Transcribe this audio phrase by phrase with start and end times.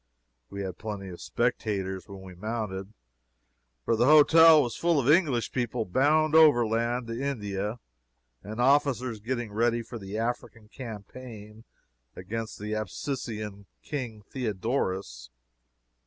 [0.49, 2.95] We had plenty of spectators when we mounted,
[3.85, 7.79] for the hotel was full of English people bound overland to India
[8.41, 11.65] and officers getting ready for the African campaign
[12.15, 15.29] against the Abyssinian King Theodorus.